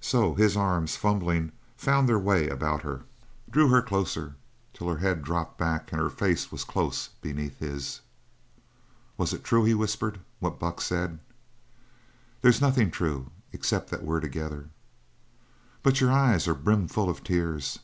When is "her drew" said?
2.82-3.66